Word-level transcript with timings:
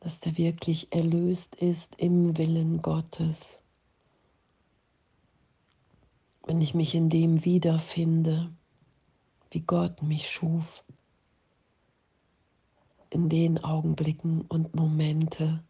dass 0.00 0.20
der 0.20 0.38
wirklich 0.38 0.92
erlöst 0.92 1.56
ist 1.56 1.96
im 1.96 2.38
Willen 2.38 2.80
Gottes. 2.80 3.60
Wenn 6.44 6.62
ich 6.62 6.74
mich 6.74 6.94
in 6.94 7.10
dem 7.10 7.44
wiederfinde, 7.44 8.50
wie 9.50 9.60
Gott 9.60 10.02
mich 10.02 10.30
schuf, 10.30 10.82
in 13.10 13.28
den 13.28 13.62
Augenblicken 13.62 14.40
und 14.42 14.74
Momente, 14.74 15.62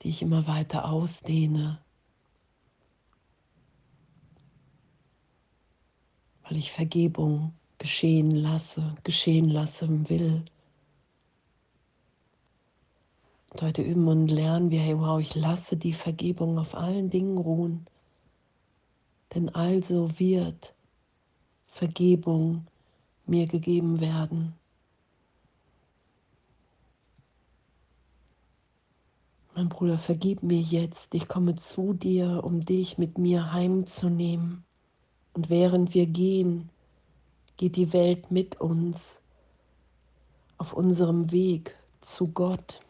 die 0.00 0.08
ich 0.10 0.22
immer 0.22 0.46
weiter 0.46 0.88
ausdehne, 0.88 1.84
weil 6.52 6.58
ich 6.58 6.70
Vergebung 6.70 7.54
geschehen 7.78 8.30
lasse, 8.30 8.94
geschehen 9.04 9.48
lassen 9.48 10.10
will. 10.10 10.44
Und 13.48 13.62
heute 13.62 13.80
üben 13.80 14.06
und 14.06 14.28
lernen 14.28 14.70
wir, 14.70 14.80
hey 14.80 14.98
wow, 14.98 15.18
ich 15.18 15.34
lasse 15.34 15.78
die 15.78 15.94
Vergebung 15.94 16.58
auf 16.58 16.74
allen 16.74 17.08
Dingen 17.08 17.38
ruhen, 17.38 17.86
denn 19.34 19.48
also 19.48 20.10
wird 20.18 20.74
Vergebung 21.68 22.66
mir 23.24 23.46
gegeben 23.46 24.02
werden. 24.02 24.52
Mein 29.54 29.70
Bruder, 29.70 29.96
vergib 29.96 30.42
mir 30.42 30.60
jetzt, 30.60 31.14
ich 31.14 31.28
komme 31.28 31.54
zu 31.54 31.94
dir, 31.94 32.42
um 32.44 32.62
dich 32.62 32.98
mit 32.98 33.16
mir 33.16 33.54
heimzunehmen. 33.54 34.66
Und 35.34 35.48
während 35.48 35.94
wir 35.94 36.06
gehen, 36.06 36.70
geht 37.56 37.76
die 37.76 37.92
Welt 37.92 38.30
mit 38.30 38.60
uns 38.60 39.20
auf 40.58 40.72
unserem 40.72 41.30
Weg 41.30 41.76
zu 42.00 42.28
Gott. 42.28 42.80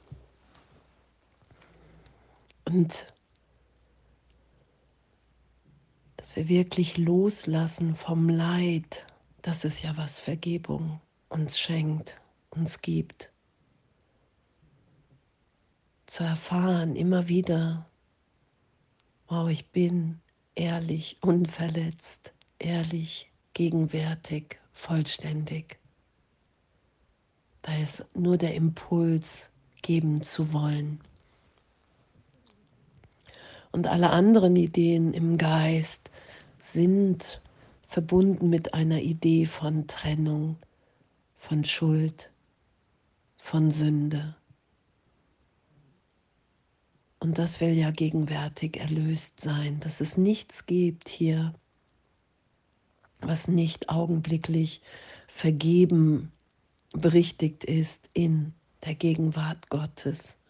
Und 2.65 3.13
dass 6.17 6.37
wir 6.37 6.49
wirklich 6.49 6.99
loslassen 6.99 7.97
vom 7.97 8.29
Leid, 8.29 9.07
das 9.43 9.65
ist 9.65 9.83
ja 9.83 9.97
was 9.97 10.21
Vergebung 10.21 11.01
uns 11.29 11.59
schenkt, 11.59 12.21
uns 12.51 12.81
gibt 12.81 13.33
zu 16.13 16.25
erfahren, 16.25 16.95
immer 16.95 17.29
wieder, 17.29 17.87
wow, 19.29 19.49
ich 19.49 19.71
bin 19.71 20.21
ehrlich, 20.55 21.17
unverletzt, 21.21 22.33
ehrlich, 22.59 23.31
gegenwärtig, 23.55 24.59
vollständig. 24.73 25.79
Da 27.63 27.77
ist 27.77 28.05
nur 28.15 28.37
der 28.37 28.55
Impuls, 28.55 29.51
geben 29.83 30.23
zu 30.23 30.53
wollen. 30.53 31.01
Und 33.73 33.87
alle 33.87 34.11
anderen 34.11 34.57
Ideen 34.57 35.15
im 35.15 35.39
Geist 35.39 36.11
sind 36.59 37.41
verbunden 37.89 38.49
mit 38.49 38.75
einer 38.75 39.01
Idee 39.01 39.47
von 39.47 39.87
Trennung, 39.87 40.57
von 41.37 41.65
Schuld, 41.65 42.31
von 43.39 43.71
Sünde. 43.71 44.37
Und 47.23 47.39
das 47.39 47.61
will 47.61 47.79
ja 47.79 47.93
gegenwärtig 47.93 48.81
erlöst 48.81 49.41
sein, 49.41 49.79
dass 49.79 50.01
es 50.01 50.17
nichts 50.17 50.67
gibt 50.67 51.09
hier, 51.09 51.55
was 53.21 53.47
nicht 53.47 53.91
augenblicklich 53.91 54.83
vergeben 55.29 56.33
berichtigt 56.93 57.63
ist 57.63 58.11
in 58.13 58.55
der 58.85 58.97
Gegenwart 58.97 59.71
Gottes. 59.71 60.41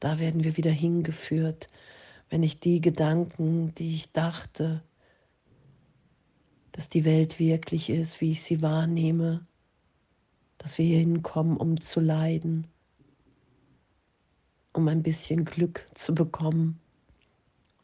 Da 0.00 0.18
werden 0.18 0.42
wir 0.42 0.56
wieder 0.56 0.70
hingeführt, 0.70 1.68
wenn 2.30 2.42
ich 2.42 2.60
die 2.60 2.80
Gedanken, 2.80 3.74
die 3.74 3.94
ich 3.96 4.10
dachte, 4.12 4.82
dass 6.72 6.88
die 6.88 7.04
Welt 7.04 7.38
wirklich 7.38 7.90
ist, 7.90 8.22
wie 8.22 8.30
ich 8.32 8.42
sie 8.42 8.62
wahrnehme, 8.62 9.46
dass 10.56 10.78
wir 10.78 10.86
hier 10.86 11.00
hinkommen, 11.00 11.58
um 11.58 11.78
zu 11.78 12.00
leiden, 12.00 12.68
um 14.76 14.88
ein 14.88 15.02
bisschen 15.02 15.46
Glück 15.46 15.86
zu 15.94 16.14
bekommen, 16.14 16.78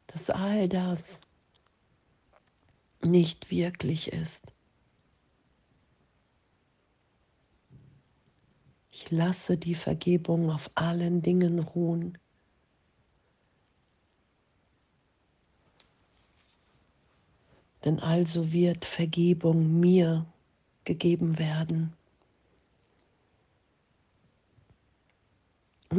dass 0.09 0.29
all 0.29 0.69
das 0.69 1.23
nicht 3.03 3.51
wirklich 3.51 4.13
ist. 4.13 4.53
Ich 8.91 9.11
lasse 9.11 9.57
die 9.57 9.75
Vergebung 9.75 10.51
auf 10.51 10.71
allen 10.75 11.23
Dingen 11.23 11.61
ruhen. 11.61 12.19
Denn 17.87 18.01
also 18.01 18.53
wird 18.53 18.85
Vergebung 18.85 19.81
mir 19.81 20.27
gegeben 20.85 21.39
werden. 21.39 21.95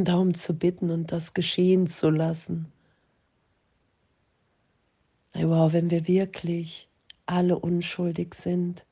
Darum 0.02 0.34
zu 0.34 0.58
bitten 0.58 0.90
und 0.90 1.12
das 1.12 1.34
geschehen 1.34 1.86
zu 1.86 2.10
lassen. 2.10 2.72
wow, 5.34 5.72
wenn 5.72 5.90
wir 5.90 6.08
wirklich 6.08 6.88
alle 7.26 7.58
unschuldig 7.58 8.34
sind, 8.34 8.86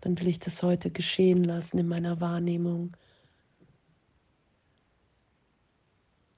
dann 0.00 0.18
will 0.18 0.28
ich 0.28 0.38
das 0.38 0.62
heute 0.62 0.90
geschehen 0.90 1.44
lassen 1.44 1.78
in 1.78 1.88
meiner 1.88 2.20
Wahrnehmung. 2.20 2.96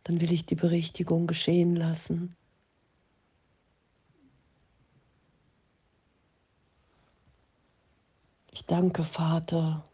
Dann 0.05 0.21
will 0.21 0.33
ich 0.33 0.47
die 0.47 0.55
Berichtigung 0.55 1.27
geschehen 1.27 1.75
lassen. 1.75 2.37
Ich 8.53 8.65
danke, 8.65 9.05
Vater, 9.05 9.85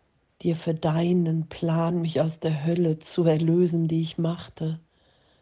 dir 0.42 0.56
für 0.56 0.74
deinen 0.74 1.48
Plan, 1.48 2.00
mich 2.00 2.20
aus 2.20 2.40
der 2.40 2.64
Hölle 2.64 2.98
zu 2.98 3.24
erlösen, 3.24 3.88
die 3.88 4.02
ich 4.02 4.18
machte. 4.18 4.80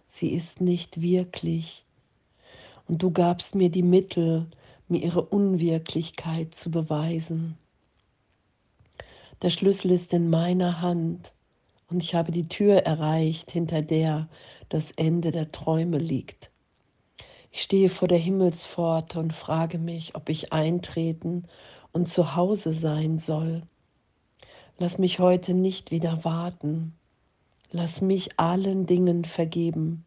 Sie 0.07 0.31
ist 0.31 0.61
nicht 0.61 1.01
wirklich. 1.01 1.85
Und 2.89 3.03
du 3.03 3.11
gabst 3.11 3.55
mir 3.55 3.71
die 3.71 3.83
Mittel, 3.83 4.47
mir 4.89 5.03
ihre 5.03 5.23
Unwirklichkeit 5.23 6.55
zu 6.55 6.71
beweisen. 6.71 7.57
Der 9.43 9.51
Schlüssel 9.51 9.93
ist 9.93 10.13
in 10.13 10.29
meiner 10.29 10.83
Hand 10.83 11.33
und 11.89 12.03
ich 12.03 12.15
habe 12.15 12.33
die 12.33 12.49
Tür 12.49 12.79
erreicht, 12.79 13.51
hinter 13.51 13.83
der 13.83 14.29
das 14.69 14.91
Ende 14.93 15.33
der 15.33 15.51
Träume 15.51 15.99
liegt. 15.99 16.51
Ich 17.53 17.63
stehe 17.63 17.89
vor 17.89 18.07
der 18.07 18.19
Himmelspforte 18.19 19.19
und 19.19 19.33
frage 19.33 19.79
mich, 19.79 20.15
ob 20.15 20.29
ich 20.29 20.53
eintreten 20.53 21.45
und 21.93 22.09
zu 22.09 22.37
Hause 22.37 22.73
sein 22.73 23.19
soll. 23.19 23.63
Lass 24.83 24.97
mich 24.97 25.19
heute 25.19 25.53
nicht 25.53 25.91
wieder 25.91 26.25
warten. 26.25 26.95
Lass 27.71 28.01
mich 28.01 28.41
allen 28.41 28.87
Dingen 28.87 29.27
vergeben 29.27 30.07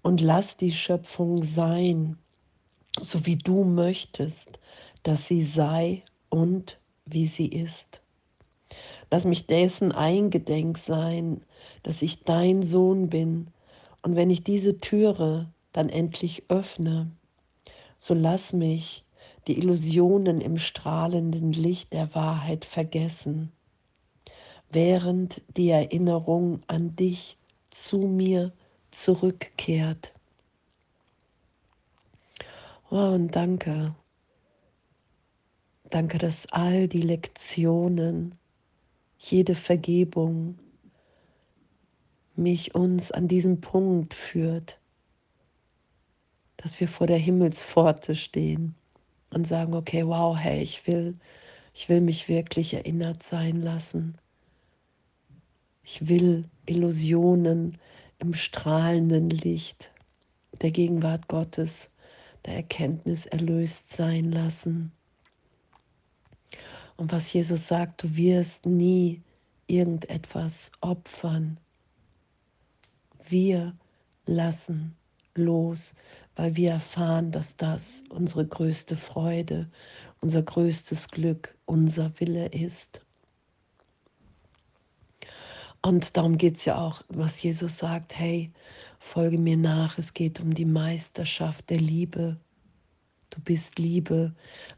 und 0.00 0.22
lass 0.22 0.56
die 0.56 0.72
Schöpfung 0.72 1.42
sein, 1.42 2.16
so 2.98 3.26
wie 3.26 3.36
du 3.36 3.64
möchtest, 3.64 4.58
dass 5.02 5.28
sie 5.28 5.42
sei 5.42 6.04
und 6.30 6.78
wie 7.04 7.26
sie 7.26 7.48
ist. 7.48 8.00
Lass 9.10 9.26
mich 9.26 9.46
dessen 9.46 9.92
eingedenk 9.92 10.78
sein, 10.78 11.42
dass 11.82 12.00
ich 12.00 12.24
dein 12.24 12.62
Sohn 12.62 13.10
bin. 13.10 13.48
Und 14.00 14.16
wenn 14.16 14.30
ich 14.30 14.42
diese 14.42 14.80
Türe 14.80 15.52
dann 15.74 15.90
endlich 15.90 16.44
öffne, 16.48 17.10
so 17.98 18.14
lass 18.14 18.54
mich 18.54 19.04
die 19.48 19.58
Illusionen 19.58 20.40
im 20.40 20.56
strahlenden 20.56 21.52
Licht 21.52 21.92
der 21.92 22.14
Wahrheit 22.14 22.64
vergessen 22.64 23.52
während 24.72 25.40
die 25.56 25.70
Erinnerung 25.70 26.62
an 26.66 26.96
dich 26.96 27.38
zu 27.70 27.98
mir 27.98 28.52
zurückkehrt. 28.90 30.12
Oh, 32.90 33.14
und 33.14 33.34
danke, 33.34 33.94
Danke, 35.92 36.16
dass 36.16 36.46
all 36.52 36.88
die 36.88 37.02
Lektionen, 37.02 38.34
jede 39.18 39.54
Vergebung 39.54 40.58
mich 42.34 42.74
uns 42.74 43.12
an 43.12 43.28
diesem 43.28 43.60
Punkt 43.60 44.14
führt, 44.14 44.80
dass 46.56 46.80
wir 46.80 46.88
vor 46.88 47.06
der 47.06 47.18
Himmelspforte 47.18 48.16
stehen 48.16 48.74
und 49.28 49.46
sagen, 49.46 49.74
okay, 49.74 50.06
wow, 50.06 50.34
hey, 50.34 50.62
ich 50.62 50.86
will, 50.86 51.18
ich 51.74 51.90
will 51.90 52.00
mich 52.00 52.30
wirklich 52.30 52.72
erinnert 52.72 53.22
sein 53.22 53.60
lassen. 53.60 54.16
Ich 55.82 56.08
will 56.08 56.48
Illusionen 56.66 57.78
im 58.18 58.34
strahlenden 58.34 59.30
Licht 59.30 59.92
der 60.60 60.70
Gegenwart 60.70 61.28
Gottes, 61.28 61.90
der 62.44 62.54
Erkenntnis 62.54 63.26
erlöst 63.26 63.90
sein 63.90 64.30
lassen. 64.30 64.92
Und 66.96 67.10
was 67.10 67.32
Jesus 67.32 67.66
sagt, 67.66 68.04
du 68.04 68.16
wirst 68.16 68.66
nie 68.66 69.22
irgendetwas 69.66 70.70
opfern. 70.80 71.58
Wir 73.28 73.76
lassen 74.26 74.94
los, 75.34 75.94
weil 76.36 76.54
wir 76.56 76.72
erfahren, 76.72 77.30
dass 77.32 77.56
das 77.56 78.04
unsere 78.10 78.46
größte 78.46 78.96
Freude, 78.96 79.68
unser 80.20 80.42
größtes 80.42 81.08
Glück, 81.08 81.56
unser 81.64 82.12
Wille 82.20 82.46
ist. 82.48 83.04
Und 85.84 86.16
darum 86.16 86.38
geht 86.38 86.58
es 86.58 86.64
ja 86.64 86.78
auch, 86.78 87.02
was 87.08 87.42
Jesus 87.42 87.78
sagt, 87.78 88.16
hey, 88.18 88.52
folge 89.00 89.38
mir 89.38 89.56
nach, 89.56 89.98
es 89.98 90.14
geht 90.14 90.40
um 90.40 90.54
die 90.54 90.64
Meisterschaft 90.64 91.70
der 91.70 91.80
Liebe. 91.80 92.38
Du 93.30 93.40
bist 93.40 93.78
Liebe. 93.78 94.32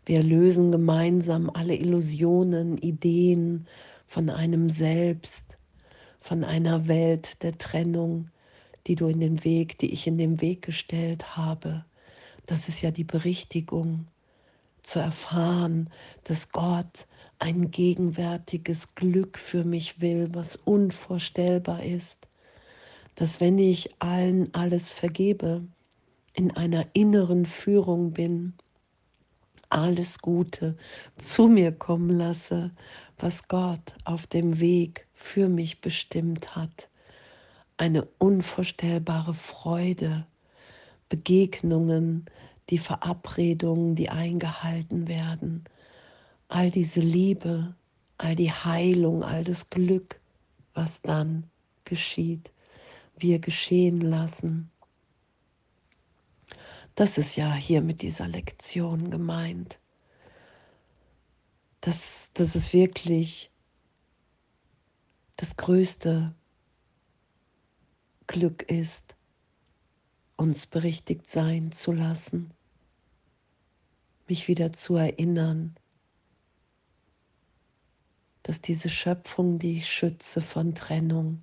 Wir 0.07 0.23
lösen 0.23 0.71
gemeinsam 0.71 1.51
alle 1.53 1.77
Illusionen, 1.77 2.79
Ideen 2.79 3.67
von 4.07 4.31
einem 4.31 4.71
Selbst, 4.71 5.59
von 6.21 6.43
einer 6.43 6.89
Welt 6.89 7.43
der 7.43 7.59
Trennung, 7.59 8.31
die 8.87 8.95
du 8.95 9.09
in 9.09 9.21
den 9.21 9.45
Weg, 9.45 9.79
die 9.79 9.93
ich 9.93 10.07
in 10.07 10.17
den 10.17 10.41
Weg 10.41 10.63
gestellt 10.63 11.37
habe. 11.37 11.85
Das 12.47 12.69
ist 12.69 12.81
ja 12.81 12.91
die 12.91 13.05
Berichtigung, 13.05 14.07
zu 14.85 14.99
erfahren, 15.01 15.91
dass 16.25 16.51
Gott 16.51 17.07
ein 17.39 17.71
gegenwärtiges 17.71 18.95
Glück 18.95 19.39
für 19.39 19.65
mich 19.65 20.01
will, 20.01 20.29
was 20.33 20.57
unvorstellbar 20.57 21.83
ist, 21.83 22.29
dass 23.15 23.41
wenn 23.41 23.59
ich 23.59 23.91
allen 24.01 24.53
alles 24.55 24.93
vergebe, 24.93 25.65
in 26.35 26.51
einer 26.57 26.87
inneren 26.95 27.47
Führung 27.47 28.13
bin, 28.13 28.55
alles 29.69 30.19
Gute 30.19 30.77
zu 31.17 31.47
mir 31.49 31.73
kommen 31.73 32.11
lasse, 32.11 32.71
was 33.19 33.49
Gott 33.49 33.97
auf 34.05 34.27
dem 34.27 34.61
Weg 34.61 35.07
für 35.15 35.49
mich 35.49 35.81
bestimmt 35.81 36.57
hat. 36.57 36.89
Eine 37.77 38.07
unvorstellbare 38.19 39.35
Freude, 39.35 40.27
Begegnungen, 41.09 42.27
die 42.71 42.79
Verabredungen, 42.79 43.95
die 43.95 44.11
eingehalten 44.11 45.09
werden, 45.09 45.65
all 46.55 46.71
diese 46.71 47.01
Liebe, 47.01 47.75
all 48.17 48.37
die 48.37 48.53
Heilung, 48.53 49.25
all 49.25 49.43
das 49.43 49.71
Glück, 49.71 50.21
was 50.73 51.03
dann 51.03 51.51
geschieht, 51.85 52.53
wir 53.19 53.41
geschehen 53.41 54.01
lassen. 54.01 54.71
Das 56.95 57.19
ist 57.19 57.35
ja 57.35 57.53
hier 57.55 57.83
mit 57.83 58.03
dieser 58.03 58.29
Lektion 58.29 59.11
gemeint. 59.11 59.81
Das, 61.81 62.31
das 62.35 62.55
ist 62.55 62.73
wirklich 62.73 63.51
das 65.35 65.57
Größte, 65.57 66.37
Glück 68.29 68.63
ist, 68.71 69.17
uns 70.37 70.69
berichtigt 70.69 71.29
sein 71.29 71.73
zu 71.73 71.91
lassen, 71.91 72.53
mich 74.29 74.47
wieder 74.47 74.73
zu 74.73 74.95
erinnern, 74.95 75.75
dass 78.45 78.61
diese 78.61 78.89
Schöpfung, 78.89 79.59
die 79.59 79.79
ich 79.79 79.91
schütze 79.91 80.41
von 80.41 80.77
Trennung, 80.77 81.43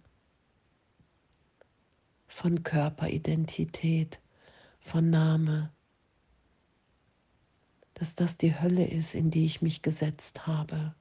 von 2.27 2.63
Körperidentität, 2.63 4.21
von 4.79 5.09
Name, 5.09 5.73
dass 7.95 8.15
das 8.15 8.37
die 8.37 8.57
Hölle 8.57 8.87
ist, 8.87 9.13
in 9.13 9.29
die 9.29 9.45
ich 9.45 9.61
mich 9.61 9.81
gesetzt 9.81 10.47
habe. 10.47 10.95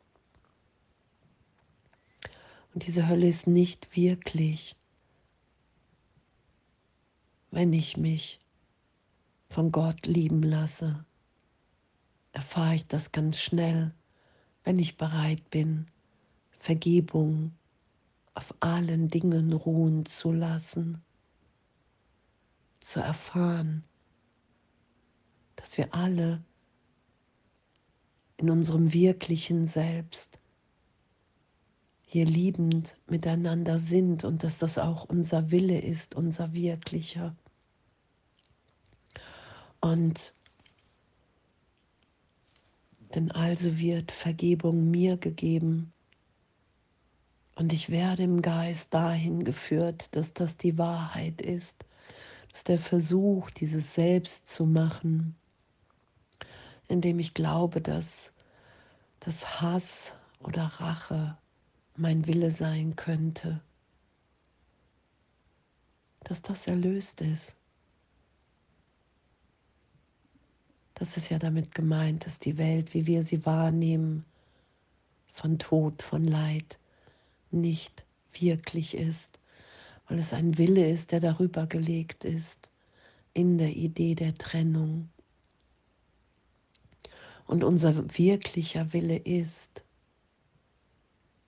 Und 2.74 2.84
diese 2.86 3.06
Hölle 3.06 3.28
ist 3.28 3.46
nicht 3.46 3.94
wirklich 3.94 4.74
wenn 7.50 7.72
ich 7.72 7.96
mich 7.96 8.40
von 9.48 9.72
Gott 9.72 10.06
lieben 10.06 10.42
lasse, 10.42 11.04
erfahre 12.32 12.76
ich 12.76 12.86
das 12.86 13.12
ganz 13.12 13.40
schnell, 13.40 13.92
wenn 14.64 14.78
ich 14.78 14.96
bereit 14.96 15.50
bin, 15.50 15.86
Vergebung 16.58 17.52
auf 18.34 18.54
allen 18.60 19.08
Dingen 19.08 19.52
ruhen 19.52 20.06
zu 20.06 20.32
lassen, 20.32 21.02
zu 22.80 23.00
erfahren, 23.00 23.84
dass 25.56 25.76
wir 25.76 25.94
alle 25.94 26.42
in 28.36 28.50
unserem 28.50 28.92
wirklichen 28.92 29.66
Selbst 29.66 30.38
hier 32.02 32.26
liebend 32.26 32.96
miteinander 33.06 33.78
sind 33.78 34.24
und 34.24 34.42
dass 34.42 34.58
das 34.58 34.78
auch 34.78 35.04
unser 35.04 35.50
Wille 35.50 35.80
ist, 35.80 36.14
unser 36.14 36.52
wirklicher. 36.52 37.36
Und 39.80 40.34
denn 43.14 43.30
also 43.30 43.78
wird 43.78 44.12
Vergebung 44.12 44.90
mir 44.90 45.16
gegeben 45.16 45.92
und 47.60 47.74
ich 47.74 47.90
werde 47.90 48.22
im 48.22 48.40
Geist 48.40 48.94
dahin 48.94 49.44
geführt, 49.44 50.08
dass 50.12 50.32
das 50.32 50.56
die 50.56 50.78
Wahrheit 50.78 51.42
ist, 51.42 51.84
dass 52.52 52.64
der 52.64 52.78
Versuch, 52.78 53.50
dieses 53.50 53.94
Selbst 53.94 54.48
zu 54.48 54.64
machen, 54.64 55.36
indem 56.88 57.18
ich 57.18 57.34
glaube, 57.34 57.82
dass 57.82 58.32
das 59.20 59.60
Hass 59.60 60.14
oder 60.38 60.64
Rache 60.64 61.36
mein 61.96 62.26
Wille 62.26 62.50
sein 62.50 62.96
könnte, 62.96 63.60
dass 66.24 66.40
das 66.40 66.66
erlöst 66.66 67.20
ist. 67.20 67.59
Das 71.00 71.16
ist 71.16 71.30
ja 71.30 71.38
damit 71.38 71.74
gemeint, 71.74 72.26
dass 72.26 72.40
die 72.40 72.58
Welt, 72.58 72.92
wie 72.92 73.06
wir 73.06 73.22
sie 73.22 73.46
wahrnehmen, 73.46 74.26
von 75.32 75.58
Tod, 75.58 76.02
von 76.02 76.26
Leid 76.26 76.78
nicht 77.50 78.04
wirklich 78.34 78.94
ist, 78.94 79.40
weil 80.06 80.18
es 80.18 80.34
ein 80.34 80.58
Wille 80.58 80.90
ist, 80.90 81.12
der 81.12 81.20
darüber 81.20 81.66
gelegt 81.66 82.26
ist, 82.26 82.68
in 83.32 83.56
der 83.56 83.74
Idee 83.76 84.14
der 84.14 84.34
Trennung. 84.34 85.08
Und 87.46 87.64
unser 87.64 87.96
wirklicher 88.18 88.92
Wille 88.92 89.16
ist, 89.16 89.82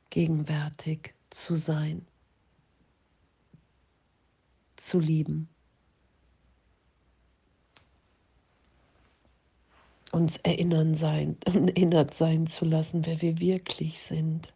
gegenwärtig 0.08 1.12
zu 1.28 1.56
sein, 1.56 2.06
zu 4.76 4.98
lieben, 4.98 5.50
uns 10.12 10.36
erinnern 10.38 10.94
sein, 10.94 11.36
erinnert 11.44 12.14
sein 12.14 12.46
zu 12.46 12.64
lassen, 12.64 13.04
wer 13.06 13.20
wir 13.20 13.38
wirklich 13.38 14.00
sind. 14.00 14.54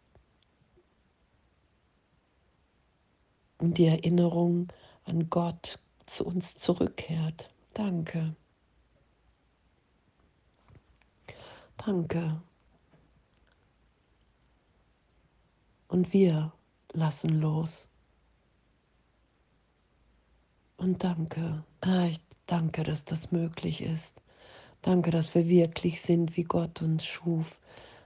Und 3.57 3.77
die 3.77 3.87
Erinnerung 3.87 4.71
an 5.03 5.29
Gott 5.29 5.79
zu 6.05 6.25
uns 6.25 6.55
zurückkehrt. 6.55 7.49
Danke. 7.73 8.35
Danke. 11.77 12.41
und 15.87 16.13
wir 16.13 16.53
lassen 16.93 17.41
los. 17.41 17.89
Und 20.77 21.03
danke, 21.03 21.63
ah, 21.81 22.05
ich 22.05 22.19
danke, 22.45 22.83
dass 22.83 23.03
das 23.03 23.31
möglich 23.31 23.81
ist. 23.81 24.21
Danke, 24.81 25.11
dass 25.11 25.35
wir 25.35 25.47
wirklich 25.49 26.01
sind, 26.01 26.37
wie 26.37 26.43
Gott 26.43 26.81
uns 26.81 27.05
schuf. 27.05 27.59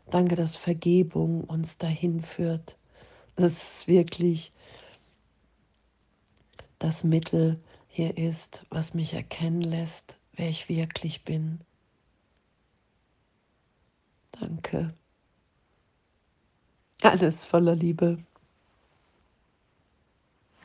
Danke, 0.09 0.35
dass 0.35 0.57
Vergebung 0.57 1.43
uns 1.43 1.77
dahin 1.77 2.21
führt. 2.21 2.77
Dass 3.35 3.51
es 3.79 3.87
wirklich 3.87 4.51
das 6.79 7.03
Mittel 7.03 7.59
hier 7.87 8.17
ist, 8.17 8.65
was 8.69 8.93
mich 8.93 9.13
erkennen 9.13 9.61
lässt, 9.61 10.17
wer 10.33 10.49
ich 10.49 10.69
wirklich 10.69 11.23
bin. 11.23 11.59
Danke. 14.31 14.93
Alles 17.03 17.45
voller 17.45 17.75
Liebe. 17.75 18.17